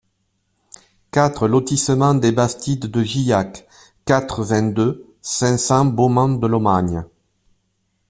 quatre 1.11 1.47
lotissement 1.47 2.15
Des 2.15 2.31
Bastides 2.31 2.87
de 2.87 3.03
Gillac, 3.03 3.67
quatre-vingt-deux, 4.05 5.05
cinq 5.21 5.57
cents, 5.59 5.85
Beaumont-de-Lomagne 5.85 7.05